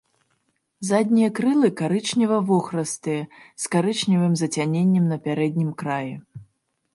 [0.89, 3.21] Заднія крылы карычнева-вохрыстыя,
[3.65, 6.13] з карычневым зацяненнем на пярэднім краі.